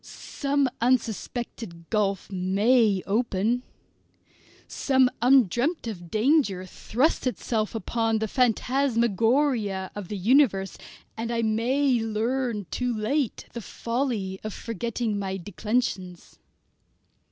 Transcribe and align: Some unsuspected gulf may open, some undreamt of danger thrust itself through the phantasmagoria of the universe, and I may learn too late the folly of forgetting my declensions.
Some 0.03 0.67
unsuspected 0.81 1.87
gulf 1.91 2.31
may 2.31 3.03
open, 3.05 3.61
some 4.67 5.11
undreamt 5.21 5.85
of 5.85 6.09
danger 6.09 6.65
thrust 6.65 7.27
itself 7.27 7.73
through 7.79 8.17
the 8.17 8.27
phantasmagoria 8.27 9.91
of 9.93 10.07
the 10.07 10.17
universe, 10.17 10.75
and 11.15 11.29
I 11.31 11.43
may 11.43 11.99
learn 12.01 12.65
too 12.71 12.91
late 12.91 13.45
the 13.53 13.61
folly 13.61 14.39
of 14.43 14.55
forgetting 14.55 15.19
my 15.19 15.37
declensions. 15.37 16.39